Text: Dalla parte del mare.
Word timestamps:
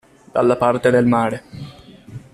Dalla 0.33 0.55
parte 0.57 0.89
del 0.89 1.05
mare. 1.05 1.43